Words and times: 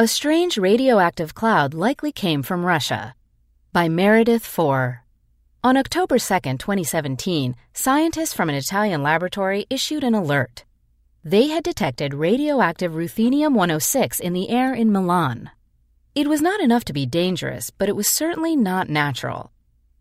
A 0.00 0.08
Strange 0.08 0.56
Radioactive 0.56 1.34
Cloud 1.34 1.74
Likely 1.74 2.10
Came 2.10 2.42
from 2.42 2.64
Russia 2.64 3.14
by 3.70 3.86
Meredith 3.90 4.46
Fore. 4.46 5.04
On 5.62 5.76
October 5.76 6.18
2, 6.18 6.56
2017, 6.56 7.54
scientists 7.74 8.32
from 8.32 8.48
an 8.48 8.54
Italian 8.54 9.02
laboratory 9.02 9.66
issued 9.68 10.02
an 10.02 10.14
alert. 10.14 10.64
They 11.22 11.48
had 11.48 11.62
detected 11.62 12.14
radioactive 12.14 12.92
ruthenium 12.92 13.52
106 13.52 14.20
in 14.20 14.32
the 14.32 14.48
air 14.48 14.72
in 14.72 14.90
Milan. 14.90 15.50
It 16.14 16.28
was 16.28 16.40
not 16.40 16.60
enough 16.60 16.86
to 16.86 16.94
be 16.94 17.04
dangerous, 17.04 17.68
but 17.68 17.90
it 17.90 17.94
was 17.94 18.08
certainly 18.08 18.56
not 18.56 18.88
natural. 18.88 19.52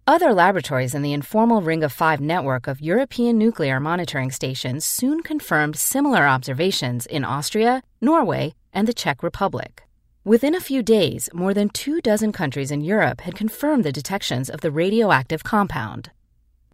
Other 0.07 0.33
laboratories 0.33 0.95
in 0.95 1.01
the 1.01 1.11
informal 1.11 1.61
Ring 1.61 1.83
of 1.83 1.91
Five 1.91 2.21
network 2.21 2.67
of 2.67 2.79
European 2.79 3.37
nuclear 3.37 3.81
monitoring 3.81 4.31
stations 4.31 4.85
soon 4.85 5.23
confirmed 5.23 5.75
similar 5.75 6.25
observations 6.25 7.05
in 7.05 7.25
Austria, 7.25 7.83
Norway, 7.99 8.55
and 8.71 8.87
the 8.87 8.93
Czech 8.93 9.21
Republic. 9.21 9.83
Within 10.25 10.53
a 10.53 10.59
few 10.59 10.83
days, 10.83 11.29
more 11.33 11.53
than 11.53 11.69
two 11.69 12.01
dozen 12.01 12.33
countries 12.33 12.71
in 12.71 12.81
Europe 12.81 13.21
had 13.21 13.35
confirmed 13.35 13.85
the 13.85 13.91
detections 13.91 14.49
of 14.49 14.59
the 14.59 14.69
radioactive 14.69 15.45
compound. 15.45 16.11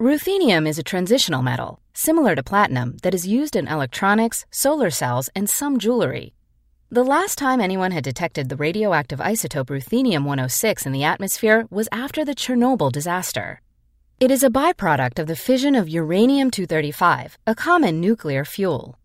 Ruthenium 0.00 0.66
is 0.66 0.80
a 0.80 0.82
transitional 0.82 1.42
metal, 1.42 1.80
similar 1.94 2.34
to 2.34 2.42
platinum, 2.42 2.96
that 3.04 3.14
is 3.14 3.24
used 3.24 3.54
in 3.54 3.68
electronics, 3.68 4.44
solar 4.50 4.90
cells, 4.90 5.30
and 5.36 5.48
some 5.48 5.78
jewelry. 5.78 6.34
The 6.90 7.04
last 7.04 7.38
time 7.38 7.60
anyone 7.60 7.92
had 7.92 8.02
detected 8.02 8.48
the 8.48 8.56
radioactive 8.56 9.20
isotope 9.20 9.70
ruthenium 9.70 10.24
106 10.24 10.84
in 10.84 10.90
the 10.90 11.04
atmosphere 11.04 11.68
was 11.70 11.88
after 11.92 12.24
the 12.24 12.34
Chernobyl 12.34 12.90
disaster. 12.90 13.62
It 14.18 14.32
is 14.32 14.42
a 14.42 14.50
byproduct 14.50 15.20
of 15.20 15.28
the 15.28 15.36
fission 15.36 15.76
of 15.76 15.88
uranium 15.88 16.50
235, 16.50 17.38
a 17.46 17.54
common 17.54 18.00
nuclear 18.00 18.44
fuel. 18.44 18.98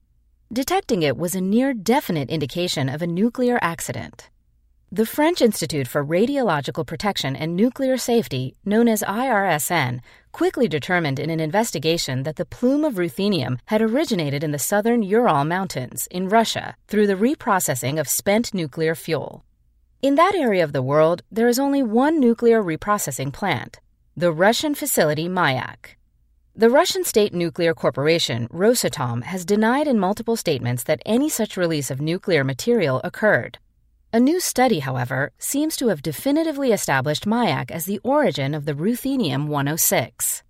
Detecting 0.51 1.03
it 1.03 1.15
was 1.15 1.35
a 1.35 1.41
near 1.41 1.75
definite 1.75 2.29
indication 2.29 2.89
of 2.89 3.03
a 3.03 3.07
nuclear 3.07 3.59
accident. 3.61 4.30
The 4.93 5.05
French 5.05 5.41
Institute 5.41 5.87
for 5.87 6.03
Radiological 6.03 6.85
Protection 6.85 7.33
and 7.33 7.55
Nuclear 7.55 7.95
Safety, 7.95 8.57
known 8.65 8.89
as 8.89 9.01
IRSN, 9.03 10.01
quickly 10.33 10.67
determined 10.67 11.17
in 11.17 11.29
an 11.29 11.39
investigation 11.39 12.23
that 12.23 12.35
the 12.35 12.43
plume 12.43 12.83
of 12.83 12.95
ruthenium 12.95 13.59
had 13.67 13.81
originated 13.81 14.43
in 14.43 14.51
the 14.51 14.59
southern 14.59 15.01
Ural 15.01 15.45
Mountains 15.45 16.09
in 16.11 16.27
Russia 16.27 16.75
through 16.89 17.07
the 17.07 17.15
reprocessing 17.15 18.01
of 18.01 18.09
spent 18.09 18.53
nuclear 18.53 18.93
fuel. 18.93 19.45
In 20.01 20.15
that 20.15 20.35
area 20.35 20.61
of 20.61 20.73
the 20.73 20.81
world, 20.81 21.21
there 21.31 21.47
is 21.47 21.57
only 21.57 21.81
one 21.81 22.19
nuclear 22.19 22.61
reprocessing 22.61 23.31
plant, 23.31 23.79
the 24.17 24.33
Russian 24.33 24.75
facility 24.75 25.29
Mayak. 25.29 25.95
The 26.53 26.69
Russian 26.69 27.05
state 27.05 27.33
nuclear 27.33 27.73
corporation, 27.73 28.49
Rosatom, 28.49 29.23
has 29.23 29.45
denied 29.45 29.87
in 29.87 29.97
multiple 29.97 30.35
statements 30.35 30.83
that 30.83 31.01
any 31.05 31.29
such 31.29 31.55
release 31.55 31.89
of 31.89 32.01
nuclear 32.01 32.43
material 32.43 32.99
occurred. 33.05 33.57
A 34.13 34.19
new 34.19 34.41
study, 34.41 34.79
however, 34.79 35.31
seems 35.37 35.77
to 35.77 35.87
have 35.87 36.01
definitively 36.01 36.73
established 36.73 37.25
Mayak 37.25 37.71
as 37.71 37.85
the 37.85 38.01
origin 38.03 38.53
of 38.53 38.65
the 38.65 38.73
ruthenium 38.73 39.47
106. 39.47 40.43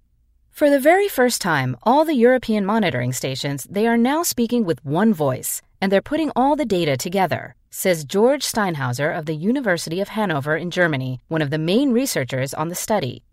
For 0.50 0.72
the 0.72 0.80
very 0.80 1.08
first 1.08 1.42
time, 1.42 1.78
all 1.84 2.04
the 2.04 2.16
European 2.16 2.66
monitoring 2.66 3.14
stations, 3.14 3.68
they 3.70 3.86
are 3.86 3.98
now 3.98 4.24
speaking 4.24 4.66
with 4.66 4.84
one 4.84 5.14
voice, 5.14 5.62
and 5.80 5.92
they're 5.92 6.02
putting 6.02 6.32
all 6.36 6.56
the 6.56 6.66
data 6.66 6.98
together, 6.98 7.54
says 7.70 8.04
George 8.04 8.44
Steinhauser 8.44 9.16
of 9.16 9.28
the 9.28 9.36
University 9.36 10.02
of 10.02 10.10
Hanover 10.10 10.58
in 10.58 10.72
Germany, 10.72 11.20
one 11.28 11.44
of 11.44 11.52
the 11.52 11.60
main 11.60 11.92
researchers 11.92 12.56
on 12.56 12.70
the 12.70 12.82
study. 12.88 13.24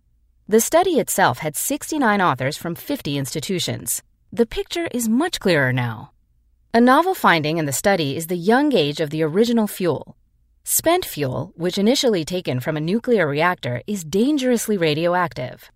The 0.47 0.61
study 0.61 1.01
itself 1.01 1.39
had 1.39 1.57
69 1.57 2.21
authors 2.21 2.59
from 2.59 2.75
50 2.75 3.17
institutions. 3.17 4.03
The 4.31 4.45
picture 4.45 4.89
is 4.93 5.09
much 5.09 5.41
clearer 5.41 5.73
now. 5.73 6.11
A 6.75 6.83
novel 6.83 7.15
finding 7.15 7.57
in 7.57 7.65
the 7.65 7.73
study 7.73 8.15
is 8.15 8.27
the 8.27 8.37
young 8.37 8.75
age 8.75 9.01
of 9.01 9.09
the 9.09 9.23
original 9.23 9.67
fuel. 9.67 10.18
Spent 10.71 11.07
fuel, 11.07 11.55
which 11.57 11.79
initially 11.79 12.27
taken 12.27 12.61
from 12.61 12.77
a 12.77 12.81
nuclear 12.93 13.27
reactor, 13.27 13.81
is 13.87 14.05
dangerously 14.05 14.77
radioactive. 14.77 15.71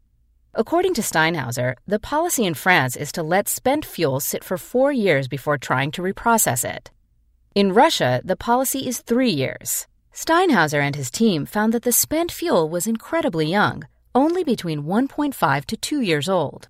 According 0.53 0.93
to 0.93 1.01
Steinhauser, 1.01 1.77
the 1.87 1.99
policy 1.99 2.45
in 2.45 2.53
France 2.53 2.95
is 2.95 3.11
to 3.13 3.23
let 3.23 3.49
spent 3.49 3.87
fuel 3.87 4.21
sit 4.21 4.45
for 4.45 4.59
four 4.59 4.93
years 4.93 5.29
before 5.29 5.57
trying 5.57 5.93
to 5.93 6.03
reprocess 6.03 6.63
it. 6.63 6.91
In 7.55 7.73
Russia, 7.73 8.21
the 8.23 8.37
policy 8.37 8.87
is 8.87 9.01
three 9.01 9.31
years. 9.31 9.87
Steinhauser 10.13 10.83
and 10.83 10.95
his 10.95 11.11
team 11.11 11.47
found 11.47 11.73
that 11.73 11.85
the 11.85 11.91
spent 11.93 12.31
fuel 12.31 12.69
was 12.69 12.87
incredibly 12.87 13.47
young, 13.47 13.85
only 14.15 14.45
between 14.45 14.83
1.5 14.83 15.65
to 15.65 15.77
2 15.79 16.03
years 16.03 16.29
old. 16.29 16.69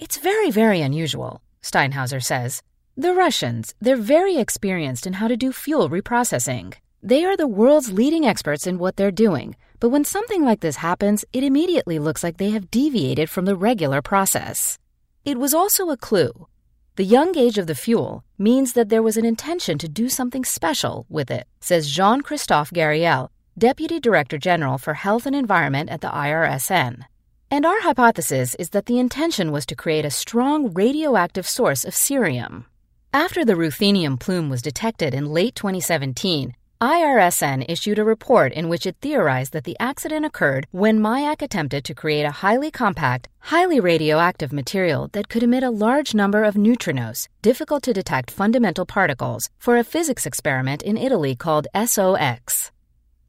It's 0.00 0.16
very, 0.16 0.50
very 0.50 0.80
unusual, 0.80 1.42
Steinhauser 1.62 2.20
says. 2.20 2.64
The 2.96 3.14
Russians, 3.14 3.76
they're 3.80 3.94
very 3.94 4.36
experienced 4.38 5.06
in 5.06 5.12
how 5.12 5.28
to 5.28 5.36
do 5.36 5.52
fuel 5.52 5.88
reprocessing. 5.88 6.74
They 7.04 7.24
are 7.24 7.36
the 7.36 7.48
world's 7.48 7.92
leading 7.92 8.24
experts 8.24 8.64
in 8.64 8.78
what 8.78 8.94
they're 8.94 9.10
doing, 9.10 9.56
but 9.80 9.88
when 9.88 10.04
something 10.04 10.44
like 10.44 10.60
this 10.60 10.76
happens, 10.76 11.24
it 11.32 11.42
immediately 11.42 11.98
looks 11.98 12.22
like 12.22 12.36
they 12.36 12.50
have 12.50 12.70
deviated 12.70 13.28
from 13.28 13.44
the 13.44 13.56
regular 13.56 14.00
process. 14.00 14.78
It 15.24 15.36
was 15.36 15.52
also 15.52 15.90
a 15.90 15.96
clue. 15.96 16.46
The 16.94 17.04
young 17.04 17.36
age 17.36 17.58
of 17.58 17.66
the 17.66 17.74
fuel 17.74 18.22
means 18.38 18.74
that 18.74 18.88
there 18.88 19.02
was 19.02 19.16
an 19.16 19.24
intention 19.24 19.78
to 19.78 19.88
do 19.88 20.08
something 20.08 20.44
special 20.44 21.04
with 21.08 21.28
it, 21.28 21.48
says 21.60 21.90
Jean 21.90 22.20
Christophe 22.20 22.70
Gariel, 22.70 23.30
Deputy 23.58 23.98
Director 23.98 24.38
General 24.38 24.78
for 24.78 24.94
Health 24.94 25.26
and 25.26 25.34
Environment 25.34 25.90
at 25.90 26.02
the 26.02 26.08
IRSN. 26.08 27.02
And 27.50 27.66
our 27.66 27.80
hypothesis 27.80 28.54
is 28.60 28.70
that 28.70 28.86
the 28.86 29.00
intention 29.00 29.50
was 29.50 29.66
to 29.66 29.74
create 29.74 30.04
a 30.04 30.10
strong 30.10 30.72
radioactive 30.72 31.48
source 31.48 31.84
of 31.84 31.94
cerium. 31.94 32.66
After 33.12 33.44
the 33.44 33.56
ruthenium 33.56 34.20
plume 34.20 34.48
was 34.48 34.62
detected 34.62 35.14
in 35.14 35.26
late 35.26 35.56
2017, 35.56 36.54
IRSN 36.82 37.64
issued 37.68 38.00
a 38.00 38.04
report 38.04 38.52
in 38.52 38.68
which 38.68 38.86
it 38.86 38.96
theorized 39.00 39.52
that 39.52 39.62
the 39.62 39.76
accident 39.78 40.26
occurred 40.26 40.66
when 40.72 40.98
Mayak 40.98 41.40
attempted 41.40 41.84
to 41.84 41.94
create 41.94 42.24
a 42.24 42.38
highly 42.42 42.72
compact, 42.72 43.28
highly 43.38 43.78
radioactive 43.78 44.52
material 44.52 45.08
that 45.12 45.28
could 45.28 45.44
emit 45.44 45.62
a 45.62 45.70
large 45.70 46.12
number 46.12 46.42
of 46.42 46.56
neutrinos, 46.56 47.28
difficult 47.40 47.84
to 47.84 47.92
detect 47.92 48.32
fundamental 48.32 48.84
particles, 48.84 49.48
for 49.60 49.76
a 49.76 49.84
physics 49.84 50.26
experiment 50.26 50.82
in 50.82 50.96
Italy 50.96 51.36
called 51.36 51.68
SOX. 51.72 52.72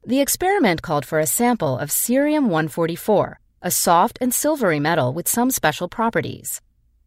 The 0.04 0.20
experiment 0.20 0.82
called 0.82 1.06
for 1.06 1.20
a 1.20 1.26
sample 1.40 1.78
of 1.78 1.90
cerium 1.90 2.48
144, 2.48 3.38
a 3.62 3.70
soft 3.70 4.18
and 4.20 4.34
silvery 4.34 4.80
metal 4.80 5.12
with 5.12 5.28
some 5.28 5.52
special 5.52 5.88
properties. 5.88 6.60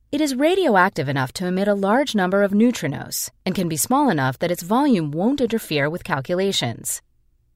It 0.10 0.22
is 0.22 0.36
radioactive 0.36 1.10
enough 1.10 1.34
to 1.34 1.48
emit 1.48 1.68
a 1.68 1.74
large 1.74 2.16
number 2.16 2.42
of 2.42 2.54
neutrinos 2.54 3.30
and 3.46 3.54
can 3.54 3.68
be 3.68 3.76
small 3.76 4.10
enough 4.10 4.40
that 4.40 4.52
its 4.52 4.64
volume 4.64 5.12
won't 5.12 5.42
interfere 5.42 5.90
with 5.90 6.06
calculations. 6.06 7.02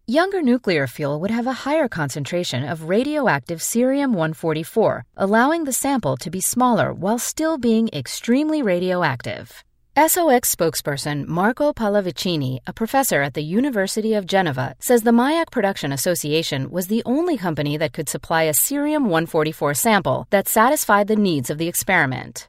Younger 0.05 0.41
nuclear 0.41 0.85
fuel 0.85 1.21
would 1.21 1.31
have 1.31 1.47
a 1.47 1.63
higher 1.63 1.87
concentration 1.87 2.65
of 2.65 2.89
radioactive 2.89 3.61
cerium 3.61 4.09
144, 4.09 5.05
allowing 5.15 5.63
the 5.63 5.71
sample 5.71 6.17
to 6.17 6.29
be 6.29 6.41
smaller 6.41 6.91
while 6.91 7.17
still 7.17 7.57
being 7.57 7.87
extremely 7.93 8.61
radioactive. 8.61 9.63
SOX 9.97 10.55
spokesperson 10.55 11.27
Marco 11.27 11.73
Pallavicini, 11.73 12.59
a 12.65 12.71
professor 12.71 13.21
at 13.21 13.33
the 13.33 13.43
University 13.43 14.13
of 14.13 14.25
Geneva, 14.25 14.73
says 14.79 15.01
the 15.01 15.11
Mayak 15.11 15.51
Production 15.51 15.91
Association 15.91 16.71
was 16.71 16.87
the 16.87 17.03
only 17.05 17.37
company 17.37 17.75
that 17.75 17.91
could 17.91 18.07
supply 18.07 18.43
a 18.43 18.53
cerium 18.53 19.03
144 19.09 19.73
sample 19.73 20.27
that 20.29 20.47
satisfied 20.47 21.07
the 21.07 21.17
needs 21.17 21.49
of 21.49 21.57
the 21.57 21.67
experiment. 21.67 22.47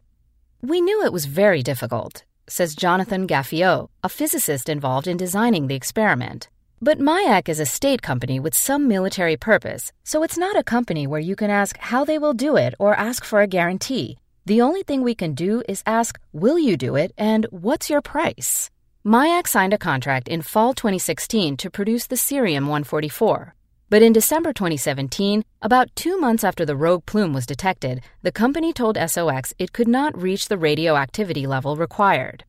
We 0.61 0.81
knew 0.81 1.05
it 1.05 1.13
was 1.13 1.25
very 1.25 1.65
difficult, 1.65 2.23
says 2.47 2.77
Jonathan 2.77 3.27
Gaffiot, 3.27 3.89
a 4.05 4.09
physicist 4.09 4.69
involved 4.69 5.09
in 5.09 5.17
designing 5.17 5.67
the 5.67 5.75
experiment. 5.75 6.49
But 6.81 7.01
Mayak 7.01 7.49
is 7.49 7.59
a 7.59 7.67
state 7.67 8.03
company 8.03 8.39
with 8.39 8.55
some 8.55 8.87
military 8.87 9.37
purpose, 9.37 9.91
so 10.05 10.23
it's 10.23 10.39
not 10.39 10.57
a 10.57 10.63
company 10.63 11.09
where 11.09 11.19
you 11.19 11.35
can 11.35 11.51
ask 11.51 11.77
how 11.79 12.05
they 12.05 12.19
will 12.19 12.35
do 12.35 12.55
it 12.57 12.77
or 12.79 12.95
ask 12.95 13.25
for 13.25 13.41
a 13.41 13.49
guarantee. 13.49 14.19
The 14.45 14.61
only 14.61 14.83
thing 14.83 15.03
we 15.03 15.15
can 15.15 15.35
do 15.35 15.63
is 15.69 15.85
ask, 15.87 16.19
will 16.33 16.59
you 16.59 16.77
do 16.77 16.97
it 16.97 17.13
and 17.17 17.47
what's 17.51 17.89
your 17.89 18.03
price? 18.03 18.71
Mayak 19.05 19.47
signed 19.47 19.73
a 19.73 19.79
contract 19.79 20.27
in 20.27 20.43
fall 20.43 20.75
2016 20.75 21.57
to 21.59 21.71
produce 21.71 22.09
the 22.09 22.17
cerium 22.17 22.67
144. 22.67 23.55
But 23.89 24.03
in 24.03 24.13
December 24.13 24.53
2017, 24.53 25.45
about 25.61 25.95
two 25.95 26.19
months 26.19 26.43
after 26.43 26.65
the 26.65 26.75
rogue 26.75 27.07
plume 27.07 27.33
was 27.33 27.47
detected, 27.47 28.01
the 28.23 28.33
company 28.33 28.73
told 28.73 28.99
SOX 28.99 29.55
it 29.61 29.73
could 29.73 29.87
not 29.87 30.21
reach 30.21 30.49
the 30.49 30.59
radioactivity 30.59 31.47
level 31.47 31.77
required. 31.77 32.45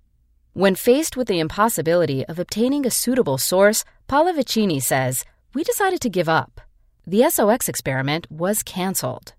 When 0.54 0.74
faced 0.74 1.16
with 1.16 1.28
the 1.28 1.40
impossibility 1.40 2.26
of 2.26 2.40
obtaining 2.40 2.88
a 2.88 2.92
suitable 2.92 3.38
source, 3.38 3.86
Pallavicini 4.10 4.82
says, 4.82 5.26
We 5.54 5.64
decided 5.64 6.02
to 6.02 6.10
give 6.10 6.30
up. 6.30 6.60
The 7.06 7.30
SOX 7.30 7.70
experiment 7.70 8.32
was 8.32 8.64
canceled. 8.64 9.34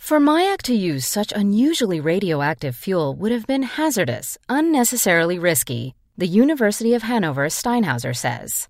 For 0.00 0.18
Mayak 0.18 0.62
to 0.62 0.74
use 0.74 1.06
such 1.06 1.32
unusually 1.36 2.00
radioactive 2.00 2.74
fuel 2.74 3.14
would 3.14 3.30
have 3.30 3.46
been 3.46 3.62
hazardous, 3.62 4.36
unnecessarily 4.48 5.38
risky, 5.38 5.94
the 6.18 6.26
University 6.26 6.94
of 6.94 7.02
Hanover 7.02 7.46
Steinhauser 7.46 8.16
says. 8.16 8.66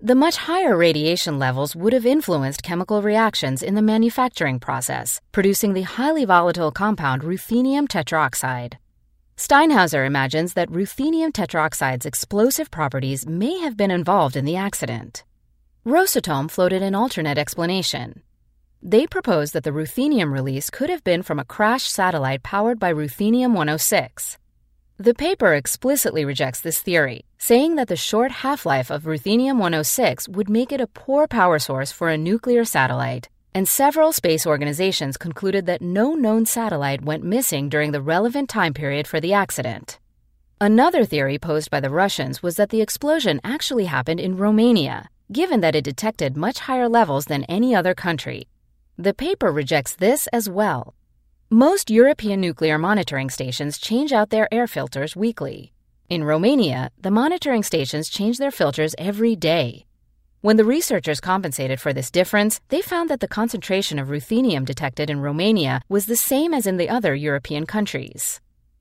The 0.00 0.16
much 0.16 0.36
higher 0.38 0.76
radiation 0.76 1.38
levels 1.38 1.76
would 1.76 1.92
have 1.92 2.04
influenced 2.04 2.64
chemical 2.64 3.00
reactions 3.00 3.62
in 3.62 3.76
the 3.76 3.82
manufacturing 3.82 4.58
process, 4.58 5.20
producing 5.30 5.74
the 5.74 5.82
highly 5.82 6.24
volatile 6.24 6.72
compound 6.72 7.22
ruthenium 7.22 7.86
tetroxide. 7.86 8.74
Steinhauser 9.36 10.04
imagines 10.04 10.54
that 10.54 10.70
ruthenium 10.70 11.32
tetroxide's 11.32 12.06
explosive 12.06 12.72
properties 12.72 13.24
may 13.24 13.58
have 13.58 13.76
been 13.76 13.92
involved 13.92 14.36
in 14.36 14.46
the 14.46 14.56
accident. 14.56 15.22
Rosatom 15.86 16.50
floated 16.50 16.82
an 16.82 16.96
alternate 16.96 17.38
explanation. 17.38 18.22
They 18.84 19.06
proposed 19.06 19.52
that 19.52 19.62
the 19.62 19.70
ruthenium 19.70 20.32
release 20.32 20.68
could 20.68 20.90
have 20.90 21.04
been 21.04 21.22
from 21.22 21.38
a 21.38 21.44
crashed 21.44 21.88
satellite 21.88 22.42
powered 22.42 22.80
by 22.80 22.92
ruthenium 22.92 23.54
106. 23.54 24.38
The 24.98 25.14
paper 25.14 25.54
explicitly 25.54 26.24
rejects 26.24 26.60
this 26.60 26.80
theory, 26.80 27.24
saying 27.38 27.76
that 27.76 27.86
the 27.86 27.94
short 27.94 28.32
half 28.32 28.66
life 28.66 28.90
of 28.90 29.04
ruthenium 29.04 29.58
106 29.58 30.28
would 30.30 30.50
make 30.50 30.72
it 30.72 30.80
a 30.80 30.88
poor 30.88 31.28
power 31.28 31.60
source 31.60 31.92
for 31.92 32.08
a 32.08 32.18
nuclear 32.18 32.64
satellite, 32.64 33.28
and 33.54 33.68
several 33.68 34.12
space 34.12 34.48
organizations 34.48 35.16
concluded 35.16 35.66
that 35.66 35.80
no 35.80 36.14
known 36.14 36.44
satellite 36.44 37.02
went 37.02 37.22
missing 37.22 37.68
during 37.68 37.92
the 37.92 38.02
relevant 38.02 38.50
time 38.50 38.74
period 38.74 39.06
for 39.06 39.20
the 39.20 39.32
accident. 39.32 40.00
Another 40.60 41.04
theory 41.04 41.38
posed 41.38 41.70
by 41.70 41.78
the 41.78 41.90
Russians 41.90 42.42
was 42.42 42.56
that 42.56 42.70
the 42.70 42.80
explosion 42.80 43.40
actually 43.44 43.84
happened 43.84 44.18
in 44.18 44.36
Romania, 44.36 45.08
given 45.30 45.60
that 45.60 45.76
it 45.76 45.84
detected 45.84 46.36
much 46.36 46.58
higher 46.58 46.88
levels 46.88 47.26
than 47.26 47.44
any 47.44 47.74
other 47.76 47.94
country, 47.94 48.48
the 48.98 49.14
paper 49.14 49.50
rejects 49.50 49.96
this 49.96 50.26
as 50.28 50.48
well. 50.48 50.94
Most 51.50 51.90
European 51.90 52.40
nuclear 52.40 52.78
monitoring 52.78 53.30
stations 53.30 53.78
change 53.78 54.12
out 54.12 54.30
their 54.30 54.52
air 54.52 54.66
filters 54.66 55.16
weekly. 55.16 55.72
In 56.08 56.24
Romania, 56.24 56.90
the 57.00 57.10
monitoring 57.10 57.62
stations 57.62 58.08
change 58.08 58.38
their 58.38 58.50
filters 58.50 58.94
every 58.98 59.34
day. 59.36 59.86
When 60.42 60.56
the 60.56 60.64
researchers 60.64 61.20
compensated 61.20 61.80
for 61.80 61.92
this 61.92 62.10
difference, 62.10 62.60
they 62.68 62.82
found 62.82 63.08
that 63.08 63.20
the 63.20 63.28
concentration 63.28 63.98
of 63.98 64.08
ruthenium 64.08 64.64
detected 64.64 65.08
in 65.08 65.20
Romania 65.20 65.80
was 65.88 66.06
the 66.06 66.16
same 66.16 66.52
as 66.52 66.66
in 66.66 66.76
the 66.76 66.88
other 66.88 67.14
European 67.14 67.64
countries. 67.64 68.40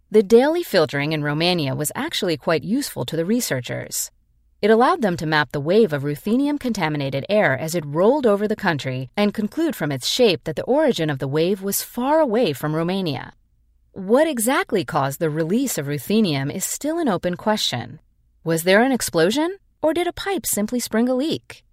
The 0.10 0.24
daily 0.24 0.64
filtering 0.64 1.14
in 1.14 1.24
Romania 1.24 1.74
was 1.74 1.92
actually 1.96 2.36
quite 2.36 2.64
useful 2.64 3.06
to 3.06 3.16
the 3.16 3.26
researchers. 3.26 4.12
It 4.62 4.70
allowed 4.70 5.02
them 5.02 5.18
to 5.18 5.26
map 5.26 5.52
the 5.52 5.60
wave 5.60 5.92
of 5.92 6.04
ruthenium 6.04 6.60
contaminated 6.60 7.26
air 7.28 7.58
as 7.58 7.74
it 7.74 7.84
rolled 7.86 8.28
over 8.28 8.48
the 8.48 8.56
country 8.56 9.10
and 9.18 9.34
conclude 9.34 9.76
from 9.76 9.92
its 9.92 10.08
shape 10.08 10.44
that 10.44 10.56
the 10.56 10.64
origin 10.66 11.10
of 11.10 11.18
the 11.18 11.28
wave 11.28 11.64
was 11.64 11.82
far 11.82 12.20
away 12.20 12.54
from 12.54 12.76
Romania. 12.76 13.34
What 13.94 14.28
exactly 14.28 14.86
caused 14.86 15.20
the 15.20 15.32
release 15.32 15.80
of 15.80 15.88
ruthenium 15.88 16.54
is 16.54 16.64
still 16.64 17.00
an 17.00 17.10
open 17.10 17.38
question. 17.38 18.00
Was 18.44 18.62
there 18.62 18.84
an 18.84 18.92
explosion, 18.92 19.58
or 19.82 19.96
did 19.96 20.06
a 20.06 20.14
pipe 20.14 20.46
simply 20.46 20.80
spring 20.80 21.10
a 21.10 21.16
leak? 21.16 21.64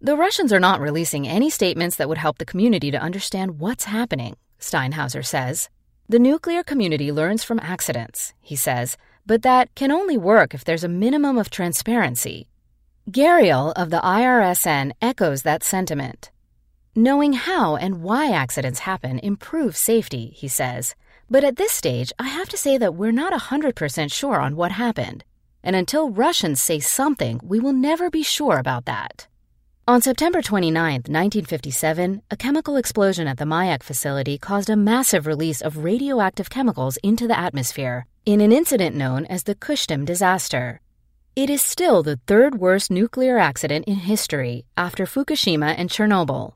The 0.00 0.16
Russians 0.16 0.50
are 0.50 0.58
not 0.58 0.80
releasing 0.80 1.28
any 1.28 1.50
statements 1.50 1.96
that 1.96 2.08
would 2.08 2.16
help 2.16 2.38
the 2.38 2.46
community 2.46 2.90
to 2.90 2.98
understand 2.98 3.60
what's 3.60 3.84
happening, 3.84 4.36
Steinhauser 4.58 5.24
says. 5.24 5.68
The 6.08 6.18
nuclear 6.18 6.64
community 6.64 7.12
learns 7.12 7.44
from 7.44 7.60
accidents, 7.60 8.32
he 8.40 8.56
says, 8.56 8.96
but 9.30 9.42
that 9.42 9.72
can 9.76 9.92
only 9.92 10.18
work 10.18 10.54
if 10.54 10.64
there's 10.64 10.82
a 10.82 10.88
minimum 10.88 11.38
of 11.38 11.50
transparency. 11.50 12.48
Gariel 13.12 13.72
of 13.76 13.90
the 13.90 14.00
IRSN 14.00 14.90
echoes 15.00 15.42
that 15.42 15.62
sentiment. 15.62 16.32
Knowing 16.96 17.34
how 17.34 17.76
and 17.76 18.02
why 18.02 18.32
accidents 18.32 18.80
happen 18.80 19.20
improves 19.20 19.78
safety, 19.78 20.32
he 20.34 20.48
says. 20.48 20.96
But 21.30 21.44
at 21.44 21.54
this 21.54 21.70
stage, 21.70 22.12
I 22.18 22.26
have 22.26 22.48
to 22.48 22.56
say 22.56 22.76
that 22.78 22.96
we're 22.96 23.12
not 23.12 23.32
100% 23.32 24.12
sure 24.12 24.40
on 24.40 24.56
what 24.56 24.72
happened. 24.72 25.22
And 25.62 25.76
until 25.76 26.10
Russians 26.10 26.60
say 26.60 26.80
something, 26.80 27.38
we 27.44 27.60
will 27.60 27.72
never 27.72 28.10
be 28.10 28.24
sure 28.24 28.58
about 28.58 28.86
that. 28.86 29.28
On 29.86 30.02
September 30.02 30.42
29, 30.42 30.74
1957, 30.74 32.22
a 32.32 32.36
chemical 32.36 32.74
explosion 32.74 33.28
at 33.28 33.38
the 33.38 33.44
Mayak 33.44 33.84
facility 33.84 34.38
caused 34.38 34.68
a 34.68 34.74
massive 34.74 35.28
release 35.28 35.60
of 35.60 35.84
radioactive 35.84 36.50
chemicals 36.50 36.96
into 37.04 37.28
the 37.28 37.38
atmosphere 37.38 38.06
in 38.26 38.40
an 38.40 38.52
incident 38.52 38.94
known 38.94 39.24
as 39.26 39.44
the 39.44 39.54
Kyshtym 39.54 40.04
disaster. 40.04 40.80
It 41.34 41.48
is 41.48 41.62
still 41.62 42.02
the 42.02 42.20
third 42.26 42.56
worst 42.56 42.90
nuclear 42.90 43.38
accident 43.38 43.86
in 43.86 43.94
history 43.94 44.64
after 44.76 45.06
Fukushima 45.06 45.74
and 45.78 45.88
Chernobyl. 45.88 46.52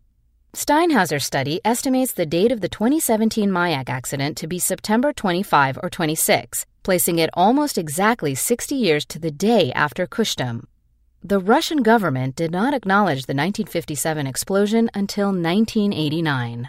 Steinhauser's 0.52 1.24
study 1.24 1.60
estimates 1.64 2.12
the 2.12 2.26
date 2.26 2.52
of 2.52 2.60
the 2.60 2.68
2017 2.68 3.50
Mayak 3.50 3.88
accident 3.88 4.36
to 4.36 4.46
be 4.46 4.58
September 4.58 5.12
25 5.12 5.78
or 5.82 5.88
26, 5.88 6.66
placing 6.82 7.18
it 7.18 7.30
almost 7.34 7.78
exactly 7.78 8.34
60 8.34 8.74
years 8.74 9.06
to 9.06 9.18
the 9.18 9.30
day 9.30 9.72
after 9.72 10.06
Kyshtym. 10.06 10.64
The 11.22 11.40
Russian 11.40 11.82
government 11.82 12.36
did 12.36 12.52
not 12.52 12.74
acknowledge 12.74 13.24
the 13.24 13.32
1957 13.34 14.26
explosion 14.26 14.90
until 14.92 15.28
1989. 15.28 16.68